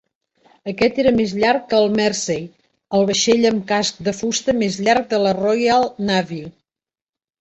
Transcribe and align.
Aquest 0.69 0.95
era 1.03 1.11
més 1.17 1.33
llarg 1.41 1.67
que 1.73 1.81
el 1.81 1.93
"Mersey", 1.99 2.47
el 2.99 3.05
vaixell 3.11 3.45
amb 3.51 3.61
casc 3.73 4.01
de 4.09 4.15
fusta 4.23 4.57
més 4.63 4.81
llarg 4.89 5.07
de 5.13 5.21
la 5.27 5.35
Royal 5.41 5.87
Navy. 6.11 6.45